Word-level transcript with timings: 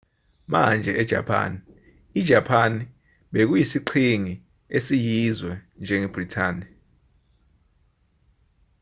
manje 0.51 0.91
ejapani 1.01 1.57
ijapani 2.19 2.83
bekuyisiqhingi 3.33 4.33
esiyizwe 4.77 5.53
njengebhrithani 5.81 6.65